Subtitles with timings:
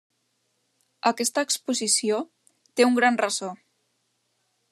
[1.11, 2.23] Aquesta exposició
[2.81, 3.53] té un gran ressò.